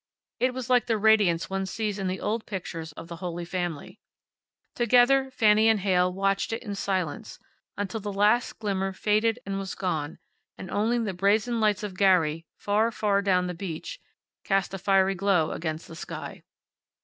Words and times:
It 0.39 0.55
was 0.55 0.67
like 0.67 0.87
the 0.87 0.97
radiance 0.97 1.47
one 1.47 1.67
sees 1.67 1.99
in 1.99 2.07
the 2.07 2.19
old 2.19 2.47
pictures 2.47 2.91
of 2.93 3.07
the 3.07 3.17
Holy 3.17 3.45
Family. 3.45 3.99
Together 4.73 5.29
Fanny 5.29 5.69
and 5.69 5.81
Heyl 5.81 6.11
watched 6.11 6.51
it 6.51 6.63
in 6.63 6.73
silence 6.73 7.37
until 7.77 7.99
the 7.99 8.11
last 8.11 8.53
pale 8.53 8.57
glimmer 8.61 8.93
faded 8.93 9.37
and 9.45 9.59
was 9.59 9.75
gone, 9.75 10.17
and 10.57 10.71
only 10.71 10.97
the 10.97 11.13
brazen 11.13 11.59
lights 11.59 11.83
of 11.83 11.95
Gary, 11.97 12.47
far, 12.57 12.89
far 12.91 13.21
down 13.21 13.45
the 13.45 13.53
beach, 13.53 14.01
cast 14.43 14.73
a 14.73 14.79
fiery 14.79 15.13
glow 15.13 15.51
against 15.51 15.87
the 15.87 15.95
sky. 15.95 16.41